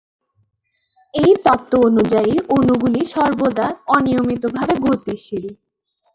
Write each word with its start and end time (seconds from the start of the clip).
এই 1.13 1.31
তত্ত্ব 1.45 1.71
অনুযায়ী 1.87 2.33
অণুগুলি 2.55 3.01
সর্বদা 3.13 3.67
অনিয়মিতভাবে 3.87 4.75
গতিশীল। 4.85 5.45